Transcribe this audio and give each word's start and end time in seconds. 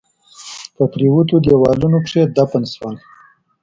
په 0.75 0.83
پريوتو 0.93 1.35
ديوالونو 1.45 1.97
کښ 2.05 2.13
دفن 2.37 2.63
شول 2.73 2.95